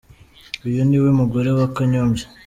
Uyu 0.67 0.81
ni 0.87 0.97
we 1.03 1.09
mugore 1.19 1.49
wa 1.57 1.67
Kanyombya. 1.75 2.25